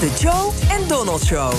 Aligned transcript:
De 0.00 0.10
Joe 0.20 0.52
en 0.68 0.88
Donald 0.88 1.24
Show. 1.24 1.52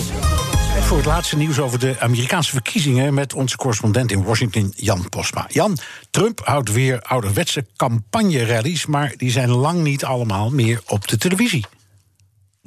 Voor 0.82 0.98
het 0.98 1.06
laatste 1.06 1.38
nieuws 1.38 1.60
over 1.60 1.80
de 1.80 1.96
Amerikaanse 2.00 2.52
verkiezingen 2.52 3.14
met 3.14 3.34
onze 3.34 3.58
correspondent 3.58 4.12
in 4.12 4.24
Washington, 4.24 4.74
Jan 4.76 5.10
Posma. 5.10 5.46
Jan, 5.50 5.78
Trump 6.12 6.42
houdt 6.44 6.72
weer 6.72 7.02
ouderwetse 7.02 7.66
campagne-rallies, 7.76 8.86
maar 8.86 9.14
die 9.16 9.32
zijn 9.32 9.50
lang 9.50 9.84
niet 9.84 10.06
allemaal 10.06 10.50
meer 10.50 10.82
op 10.88 11.08
de 11.08 11.18
televisie. 11.18 11.66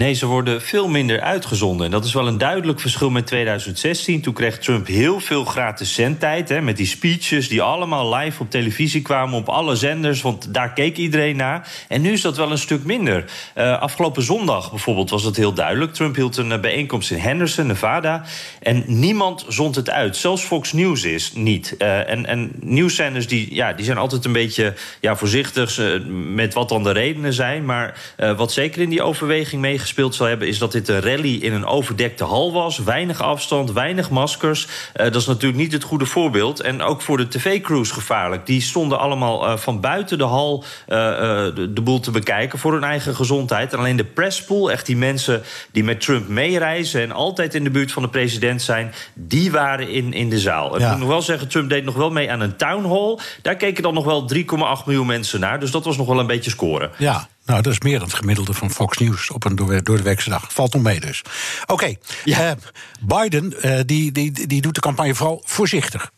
Nee, 0.00 0.12
ze 0.14 0.27
worden 0.27 0.62
veel 0.62 0.88
minder 0.88 1.20
uitgezonden. 1.20 1.86
En 1.86 1.92
dat 1.92 2.04
is 2.04 2.12
wel 2.12 2.27
een 2.27 2.38
duidelijk 2.38 2.80
verschil 2.80 3.10
met 3.10 3.27
2016. 3.27 4.20
Toen 4.20 4.34
kreeg 4.34 4.59
Trump 4.59 4.86
heel 4.86 5.20
veel 5.20 5.45
gratis 5.45 5.95
zendtijd. 5.95 6.48
Hè, 6.48 6.60
met 6.60 6.76
die 6.76 6.86
speeches 6.86 7.48
die 7.48 7.62
allemaal 7.62 8.14
live 8.14 8.42
op 8.42 8.50
televisie 8.50 9.02
kwamen. 9.02 9.38
Op 9.38 9.48
alle 9.48 9.76
zenders, 9.76 10.23
want 10.23 10.54
daar 10.54 10.73
keek 10.73 10.96
iedereen 10.96 11.36
naar. 11.36 11.68
En 11.88 12.00
nu 12.00 12.12
is 12.12 12.20
dat 12.20 12.36
wel 12.36 12.50
een 12.50 12.59
stuk 12.59 12.84
minder. 12.84 13.24
Uh, 13.56 13.80
afgelopen 13.80 14.23
zondag 14.23 14.70
bijvoorbeeld 14.70 15.10
was 15.10 15.23
dat 15.23 15.36
heel 15.36 15.52
duidelijk. 15.52 15.95
Trump 15.95 16.16
hield 16.16 16.37
een 16.37 16.51
uh, 16.51 16.60
bijeenkomst 16.60 17.10
in 17.10 17.18
Henderson, 17.18 17.66
Nevada. 17.66 18.24
En 18.60 18.84
niemand 18.87 19.45
zond 19.48 19.74
het 19.74 19.90
uit. 19.90 20.16
Zelfs 20.16 20.43
Fox 20.43 20.73
News 20.73 21.04
is 21.04 21.32
niet. 21.34 21.74
Uh, 21.78 22.10
en, 22.10 22.26
en 22.26 22.52
nieuwszenders 22.60 23.26
die, 23.26 23.54
ja, 23.54 23.73
die 23.73 23.84
zijn 23.84 23.98
altijd 23.98 24.24
een 24.24 24.32
beetje 24.32 24.74
ja, 25.01 25.16
voorzichtig... 25.16 25.80
met 26.09 26.54
wat 26.54 26.68
dan 26.68 26.82
de 26.82 26.93
redenen 26.93 27.32
zijn. 27.32 27.65
Maar 27.65 28.15
wat 28.37 28.52
zeker 28.52 28.82
in 28.82 28.90
die 28.90 29.02
overweging 29.02 29.60
meegespeeld 29.60 29.88
gespeeld 29.91 30.15
zal 30.15 30.27
hebben, 30.27 30.49
is 30.49 30.59
dat 30.59 30.73
dit 30.73 30.88
een 30.88 31.01
rally 31.01 31.37
in 31.37 31.52
een 31.52 31.66
overdekte 31.66 32.24
hal 32.24 32.52
was. 32.52 32.79
Weinig 32.79 33.23
afstand, 33.23 33.73
weinig 33.73 34.10
maskers. 34.10 34.66
Uh, 34.66 35.05
dat 35.05 35.15
is 35.15 35.27
natuurlijk 35.27 35.60
niet 35.60 35.73
het 35.73 35.83
goede 35.83 36.07
voorbeeld. 36.07 36.60
En 36.60 36.83
ook 36.83 37.02
voor 37.02 37.16
de 37.16 37.29
tv-crews 37.29 37.91
gevaarlijk. 37.91 38.46
Die 38.46 38.61
stonden 38.61 38.99
allemaal 38.99 39.46
uh, 39.46 39.57
van 39.57 39.80
buiten 39.80 40.18
de 40.18 40.24
hal 40.24 40.65
uh, 40.88 40.96
de, 40.96 41.71
de, 41.74 41.80
boel 41.80 42.01
te 42.01 42.11
bekijken 42.11 42.59
voor 42.59 42.73
hun 42.73 42.85
eigen 42.85 43.15
gezondheid. 43.15 43.73
En 43.73 43.79
alleen 43.79 43.96
de 43.96 44.05
presspool, 44.05 44.71
echt 44.71 44.87
die 44.87 44.96
mensen 44.96 45.43
die 45.73 45.85
met 45.85 46.01
Trump 46.01 46.29
meereizen 46.29 47.02
en 47.02 47.13
altijd 47.13 47.55
in 47.55 47.65
de 47.65 47.71
buurt 47.71 47.93
van 47.93 48.02
de 48.02 48.09
president 48.09 48.63
zijn, 48.63 48.93
die 49.15 49.51
waren 49.51 49.88
in, 49.88 50.13
in 50.13 50.30
de 50.30 50.38
zaal. 50.38 50.74
En 50.74 50.80
ja. 50.80 50.85
ik 50.85 50.91
moet 50.91 51.01
nog 51.01 51.09
wel 51.09 51.23
zeggen, 51.23 51.49
Trump 51.49 51.68
deed 51.68 51.85
nog 51.85 51.95
wel 51.95 52.11
mee 52.11 52.30
aan 52.30 52.41
een 52.41 52.57
town 52.57 52.88
hall. 52.88 53.18
Daar 53.43 53.57
keken 53.57 53.83
dan 53.83 53.95
nog 53.95 54.05
wel 54.05 54.30
3,8 54.35 54.45
miljoen 54.85 55.07
mensen 55.07 55.41
naar. 55.41 55.61
Dus 55.61 55.71
dat 55.71 55.85
was 55.85 55.96
nog 55.96 56.07
wel 56.07 56.18
een 56.18 56.27
beetje 56.27 56.51
scoren. 56.51 56.91
Ja. 56.96 57.29
Nou, 57.51 57.62
dat 57.62 57.73
is 57.73 57.80
meer 57.80 57.98
dan 57.98 58.09
het 58.09 58.16
gemiddelde 58.16 58.52
van 58.52 58.70
Fox 58.70 58.98
News 58.98 59.30
op 59.30 59.45
een 59.45 59.56
door, 59.56 59.82
door 59.82 59.96
de 59.96 60.02
weekse 60.02 60.30
dag. 60.30 60.52
Valt 60.52 60.73
nog 60.73 60.82
mee 60.82 61.01
dus. 61.01 61.23
Oké, 61.62 61.73
okay. 61.73 61.98
ja. 62.24 62.51
uh, 62.51 62.52
Biden 63.01 63.54
uh, 63.66 63.80
die, 63.87 64.12
die, 64.12 64.47
die 64.47 64.62
doet 64.62 64.75
de 64.75 64.81
campagne 64.81 65.15
vooral 65.15 65.43
voorzichtig. 65.44 66.10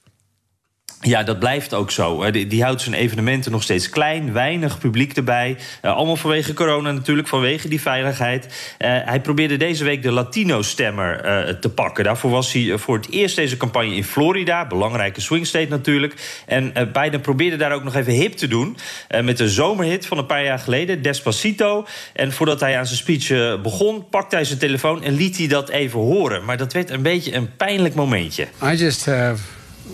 Ja, 1.04 1.22
dat 1.22 1.38
blijft 1.38 1.74
ook 1.74 1.90
zo. 1.90 2.30
Die, 2.30 2.46
die, 2.46 2.62
houdt 2.62 2.80
zijn 2.80 2.94
evenementen 2.94 3.52
nog 3.52 3.62
steeds 3.62 3.88
klein, 3.88 4.32
weinig 4.32 4.78
publiek 4.78 5.16
erbij. 5.16 5.56
Uh, 5.82 5.96
allemaal 5.96 6.16
vanwege 6.16 6.52
corona 6.52 6.92
natuurlijk, 6.92 7.28
vanwege 7.28 7.68
die 7.68 7.80
veiligheid. 7.80 8.44
Uh, 8.44 8.50
hij 8.78 9.20
probeerde 9.20 9.56
deze 9.56 9.84
week 9.84 10.02
de 10.02 10.10
Latino-stemmer 10.10 11.24
uh, 11.24 11.54
te 11.54 11.68
pakken. 11.68 12.04
Daarvoor 12.04 12.30
was 12.30 12.52
hij 12.52 12.78
voor 12.78 12.96
het 12.96 13.10
eerst 13.10 13.36
deze 13.36 13.56
campagne 13.56 13.94
in 13.94 14.04
Florida, 14.04 14.66
belangrijke 14.66 15.20
swing 15.20 15.46
state 15.46 15.68
natuurlijk. 15.68 16.42
En 16.46 16.72
Biden 16.92 17.20
probeerde 17.20 17.56
daar 17.56 17.72
ook 17.72 17.84
nog 17.84 17.94
even 17.94 18.12
hip 18.12 18.32
te 18.32 18.48
doen 18.48 18.76
met 19.22 19.40
een 19.40 19.48
zomerhit 19.48 20.06
van 20.06 20.18
een 20.18 20.26
paar 20.26 20.44
jaar 20.44 20.58
geleden, 20.58 21.02
Despacito. 21.02 21.86
En 22.12 22.32
voordat 22.32 22.60
hij 22.60 22.78
aan 22.78 22.86
zijn 22.86 22.98
speech 22.98 23.60
begon, 23.62 24.08
pakte 24.08 24.34
hij 24.34 24.44
zijn 24.44 24.58
telefoon 24.58 25.02
en 25.02 25.14
liet 25.14 25.36
hij 25.36 25.46
dat 25.46 25.68
even 25.68 26.00
horen. 26.00 26.44
Maar 26.44 26.56
dat 26.56 26.72
werd 26.72 26.90
een 26.90 27.02
beetje 27.02 27.34
een 27.34 27.56
pijnlijk 27.56 27.94
momentje. 27.94 28.46
I 28.64 28.74
just 28.74 29.06
have 29.06 29.42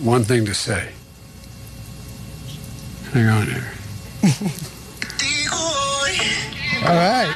one 0.03 0.25
thing 0.25 0.45
to 0.45 0.53
say. 0.53 0.98
Hang 3.13 3.27
on 3.27 3.47
here. 3.47 3.71
All 6.85 6.95
right. 6.95 7.35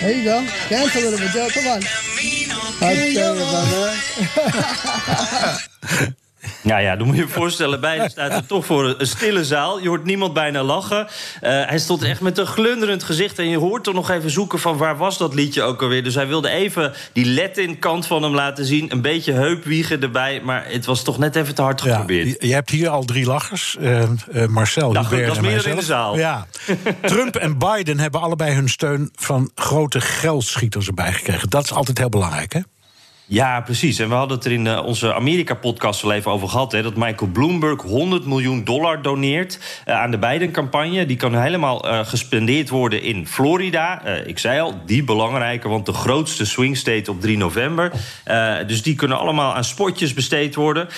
There 0.00 0.12
you 0.12 0.24
go. 0.24 0.46
Dance 0.68 0.94
a 0.94 1.00
little 1.00 1.18
bit, 1.18 1.30
Joe. 1.30 1.48
Come 1.50 1.66
on. 1.66 1.82
I'll 2.82 2.94
tell 2.94 3.08
you, 3.08 3.18
Nou 5.50 5.66
ja, 6.66 6.96
dan 6.96 7.06
moet 7.06 7.16
je 7.16 7.22
je 7.22 7.28
voorstellen, 7.28 7.80
Biden 7.80 8.10
staat 8.10 8.32
er 8.32 8.46
toch 8.46 8.66
voor 8.66 8.94
een 8.98 9.06
stille 9.06 9.44
zaal. 9.44 9.80
Je 9.80 9.88
hoort 9.88 10.04
niemand 10.04 10.32
bijna 10.32 10.62
lachen. 10.62 11.06
Uh, 11.06 11.08
hij 11.40 11.78
stond 11.78 12.02
echt 12.02 12.20
met 12.20 12.38
een 12.38 12.46
glunderend 12.46 13.02
gezicht. 13.02 13.38
En 13.38 13.48
je 13.48 13.58
hoort 13.58 13.84
toch 13.84 13.94
nog 13.94 14.10
even 14.10 14.30
zoeken 14.30 14.58
van 14.58 14.76
waar 14.76 14.96
was 14.96 15.18
dat 15.18 15.34
liedje 15.34 15.62
ook 15.62 15.82
alweer. 15.82 16.02
Dus 16.02 16.14
hij 16.14 16.26
wilde 16.26 16.48
even 16.48 16.92
die 17.12 17.34
Latin-kant 17.34 18.06
van 18.06 18.22
hem 18.22 18.34
laten 18.34 18.64
zien. 18.64 18.92
Een 18.92 19.00
beetje 19.00 19.32
heupwiegen 19.32 20.02
erbij. 20.02 20.40
Maar 20.44 20.64
het 20.68 20.84
was 20.84 21.02
toch 21.02 21.18
net 21.18 21.36
even 21.36 21.54
te 21.54 21.62
hard 21.62 21.80
geprobeerd. 21.80 22.26
Ja, 22.26 22.34
je 22.38 22.54
hebt 22.54 22.70
hier 22.70 22.88
al 22.88 23.04
drie 23.04 23.26
lachers. 23.26 23.76
Uh, 23.80 24.02
uh, 24.32 24.46
Marcel, 24.46 24.92
nou, 24.92 25.06
Hubert 25.06 25.26
dat 25.26 25.36
is 25.36 25.42
meer 25.42 25.66
in 25.66 25.76
de 25.76 25.82
zaal. 25.82 26.18
Ja. 26.18 26.46
Trump 27.02 27.36
en 27.36 27.58
Biden 27.58 27.98
hebben 27.98 28.20
allebei 28.20 28.54
hun 28.54 28.68
steun 28.68 29.10
van 29.14 29.50
grote 29.54 30.00
geldschieters 30.00 30.86
erbij 30.86 31.12
gekregen. 31.12 31.50
Dat 31.50 31.64
is 31.64 31.72
altijd 31.72 31.98
heel 31.98 32.08
belangrijk, 32.08 32.52
hè? 32.52 32.60
Ja, 33.28 33.60
precies. 33.60 33.98
En 33.98 34.08
we 34.08 34.14
hadden 34.14 34.36
het 34.36 34.46
er 34.46 34.52
in 34.52 34.78
onze 34.78 35.14
Amerika-podcast 35.14 36.02
wel 36.02 36.12
even 36.12 36.30
over 36.30 36.48
gehad... 36.48 36.72
Hè, 36.72 36.82
dat 36.82 36.96
Michael 36.96 37.30
Bloomberg 37.30 37.82
100 37.82 38.26
miljoen 38.26 38.64
dollar 38.64 39.02
doneert 39.02 39.58
uh, 39.86 40.00
aan 40.00 40.10
de 40.10 40.18
Biden-campagne. 40.18 41.06
Die 41.06 41.16
kan 41.16 41.34
helemaal 41.34 41.86
uh, 41.86 42.04
gespendeerd 42.04 42.68
worden 42.68 43.02
in 43.02 43.26
Florida. 43.26 44.04
Ik 44.04 44.38
zei 44.38 44.60
al, 44.60 44.74
die 44.84 45.04
belangrijke, 45.04 45.68
want 45.68 45.86
de 45.86 45.92
grootste 45.92 46.46
swing 46.46 46.76
state 46.76 47.10
op 47.10 47.20
3 47.20 47.36
november. 47.36 47.92
dus 48.66 48.82
die 48.82 48.94
kunnen 48.94 49.18
allemaal 49.18 49.54
aan 49.54 49.64
spotjes 49.64 50.14
besteed 50.14 50.54
worden. 50.54 50.88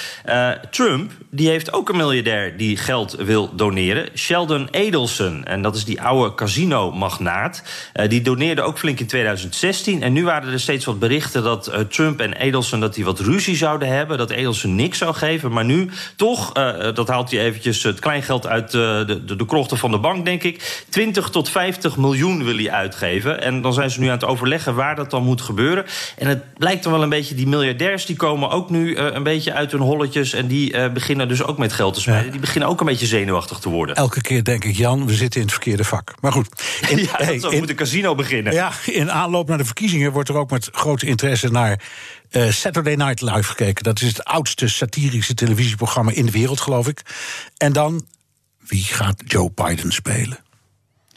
Trump, 0.70 1.12
die 1.30 1.48
heeft 1.48 1.72
ook 1.72 1.88
een 1.88 1.96
miljardair 1.96 2.56
die 2.56 2.76
geld 2.76 3.12
wil 3.12 3.54
doneren. 3.54 4.08
Sheldon 4.14 4.68
Adelson, 4.70 5.44
en 5.44 5.62
dat 5.62 5.76
is 5.76 5.84
die 5.84 6.02
oude 6.02 6.34
casino-magnaat. 6.34 7.62
die 8.08 8.22
doneerde 8.22 8.62
ook 8.62 8.78
flink 8.78 9.00
in 9.00 9.06
2016. 9.06 10.02
En 10.02 10.12
nu 10.12 10.24
waren 10.24 10.52
er 10.52 10.60
steeds 10.60 10.84
wat 10.84 10.98
berichten 10.98 11.42
dat 11.42 11.72
Trump 11.88 12.17
en 12.20 12.32
Edelson 12.32 12.80
dat 12.80 12.94
die 12.94 13.04
wat 13.04 13.20
ruzie 13.20 13.56
zouden 13.56 13.88
hebben. 13.88 14.18
Dat 14.18 14.30
Edelson 14.30 14.74
niks 14.74 14.98
zou 14.98 15.14
geven. 15.14 15.52
Maar 15.52 15.64
nu 15.64 15.90
toch, 16.16 16.56
uh, 16.56 16.94
dat 16.94 17.08
haalt 17.08 17.30
hij 17.30 17.40
eventjes 17.40 17.82
het 17.82 17.98
kleingeld 17.98 18.46
uit 18.46 18.74
uh, 18.74 19.06
de, 19.06 19.24
de, 19.24 19.36
de 19.36 19.46
krochten 19.46 19.78
van 19.78 19.90
de 19.90 19.98
bank, 19.98 20.24
denk 20.24 20.42
ik. 20.42 20.84
20 20.88 21.28
tot 21.30 21.48
50 21.48 21.96
miljoen 21.96 22.44
wil 22.44 22.56
hij 22.56 22.70
uitgeven. 22.70 23.42
En 23.42 23.62
dan 23.62 23.72
zijn 23.72 23.90
ze 23.90 24.00
nu 24.00 24.06
aan 24.06 24.12
het 24.12 24.24
overleggen 24.24 24.74
waar 24.74 24.96
dat 24.96 25.10
dan 25.10 25.22
moet 25.22 25.40
gebeuren. 25.40 25.84
En 26.16 26.26
het 26.26 26.54
blijkt 26.54 26.82
dan 26.82 26.92
wel 26.92 27.02
een 27.02 27.08
beetje, 27.08 27.34
die 27.34 27.46
miljardairs 27.46 28.06
die 28.06 28.16
komen 28.16 28.50
ook 28.50 28.70
nu 28.70 28.96
uh, 28.96 29.06
een 29.12 29.22
beetje 29.22 29.52
uit 29.52 29.72
hun 29.72 29.80
holletjes. 29.80 30.32
En 30.32 30.46
die 30.46 30.90
beginnen 30.90 31.28
dus 31.28 31.42
ook 31.42 31.58
met 31.58 31.72
geld 31.72 31.94
te. 31.94 32.10
Ja. 32.10 32.22
Die 32.22 32.40
beginnen 32.40 32.68
ook 32.68 32.80
een 32.80 32.86
beetje 32.86 33.06
zenuwachtig 33.06 33.58
te 33.58 33.68
worden. 33.68 33.94
Elke 33.94 34.20
keer 34.20 34.44
denk 34.44 34.64
ik, 34.64 34.76
Jan, 34.76 35.06
we 35.06 35.14
zitten 35.14 35.40
in 35.40 35.46
het 35.46 35.54
verkeerde 35.54 35.84
vak. 35.84 36.14
Maar 36.20 36.32
goed. 36.32 36.48
In, 36.88 36.98
ja, 36.98 37.08
hey, 37.12 37.38
dat 37.38 37.52
moet 37.52 37.68
een 37.68 37.76
casino 37.76 38.14
beginnen. 38.14 38.52
Ja, 38.52 38.72
in 38.86 39.12
aanloop 39.12 39.48
naar 39.48 39.58
de 39.58 39.64
verkiezingen 39.64 40.12
wordt 40.12 40.28
er 40.28 40.36
ook 40.36 40.50
met 40.50 40.68
grote 40.72 41.06
interesse 41.06 41.48
naar 41.50 41.80
uh, 42.30 42.50
Saturday 42.50 42.94
Night 42.94 43.20
Live 43.20 43.42
gekeken. 43.42 43.84
Dat 43.84 44.00
is 44.00 44.08
het 44.08 44.24
oudste 44.24 44.68
satirische 44.68 45.34
televisieprogramma 45.34 46.10
in 46.12 46.26
de 46.26 46.32
wereld, 46.32 46.60
geloof 46.60 46.88
ik. 46.88 47.02
En 47.56 47.72
dan, 47.72 48.06
wie 48.58 48.84
gaat 48.84 49.22
Joe 49.26 49.50
Biden 49.54 49.92
spelen? 49.92 50.38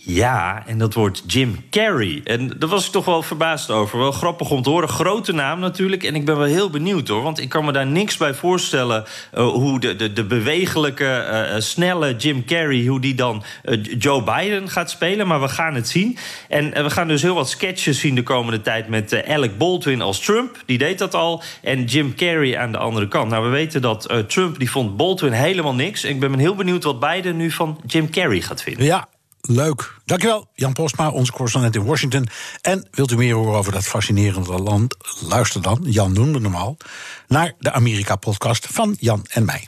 Ja, 0.03 0.63
en 0.65 0.77
dat 0.77 0.93
wordt 0.93 1.23
Jim 1.27 1.65
Carrey. 1.69 2.21
En 2.23 2.53
daar 2.57 2.69
was 2.69 2.85
ik 2.85 2.91
toch 2.91 3.05
wel 3.05 3.23
verbaasd 3.23 3.69
over. 3.69 3.99
Wel 3.99 4.11
grappig 4.11 4.49
om 4.49 4.61
te 4.61 4.69
horen. 4.69 4.89
Grote 4.89 5.33
naam 5.33 5.59
natuurlijk. 5.59 6.03
En 6.03 6.15
ik 6.15 6.25
ben 6.25 6.37
wel 6.37 6.47
heel 6.47 6.69
benieuwd 6.69 7.07
hoor. 7.07 7.21
Want 7.21 7.39
ik 7.39 7.49
kan 7.49 7.65
me 7.65 7.71
daar 7.71 7.87
niks 7.87 8.17
bij 8.17 8.33
voorstellen. 8.33 9.05
Uh, 9.33 9.47
hoe 9.47 9.79
de, 9.79 9.95
de, 9.95 10.13
de 10.13 10.25
bewegelijke, 10.25 11.27
uh, 11.53 11.59
snelle 11.59 12.15
Jim 12.15 12.45
Carrey. 12.45 12.85
hoe 12.85 12.99
die 12.99 13.15
dan 13.15 13.43
Joe 13.97 14.23
Biden 14.23 14.69
gaat 14.69 14.89
spelen. 14.89 15.27
Maar 15.27 15.41
we 15.41 15.47
gaan 15.47 15.75
het 15.75 15.87
zien. 15.87 16.17
En 16.49 16.83
we 16.83 16.89
gaan 16.89 17.07
dus 17.07 17.21
heel 17.21 17.35
wat 17.35 17.49
sketches 17.49 17.99
zien 17.99 18.15
de 18.15 18.23
komende 18.23 18.61
tijd. 18.61 18.87
met 18.87 19.23
Alec 19.27 19.57
Baldwin 19.57 20.01
als 20.01 20.19
Trump. 20.19 20.63
Die 20.65 20.77
deed 20.77 20.97
dat 20.97 21.13
al. 21.13 21.43
En 21.61 21.83
Jim 21.83 22.15
Carrey 22.15 22.57
aan 22.57 22.71
de 22.71 22.77
andere 22.77 23.07
kant. 23.07 23.29
Nou, 23.29 23.43
we 23.43 23.49
weten 23.49 23.81
dat 23.81 24.23
Trump. 24.27 24.59
die 24.59 24.71
vond 24.71 24.97
Baldwin 24.97 25.31
helemaal 25.31 25.75
niks. 25.75 26.03
En 26.03 26.09
ik 26.09 26.19
ben 26.19 26.39
heel 26.39 26.55
benieuwd 26.55 26.83
wat 26.83 26.99
Biden 26.99 27.37
nu 27.37 27.51
van 27.51 27.81
Jim 27.85 28.09
Carrey 28.09 28.41
gaat 28.41 28.63
vinden. 28.63 28.85
Ja, 28.85 29.07
Leuk. 29.41 29.93
Dankjewel, 30.05 30.47
Jan 30.53 30.73
Postma, 30.73 31.09
onze 31.09 31.31
correspondent 31.31 31.75
in 31.75 31.83
Washington. 31.83 32.27
En 32.61 32.87
wilt 32.91 33.11
u 33.11 33.15
meer 33.15 33.35
horen 33.35 33.57
over 33.57 33.71
dat 33.71 33.83
fascinerende 33.83 34.53
land? 34.53 34.95
Luister 35.27 35.61
dan, 35.61 35.79
Jan 35.83 36.13
noemde 36.13 36.39
hem 36.39 36.55
al, 36.55 36.77
naar 37.27 37.53
de 37.59 37.71
Amerika-podcast 37.71 38.67
van 38.71 38.95
Jan 38.99 39.25
en 39.29 39.45
mij. 39.45 39.67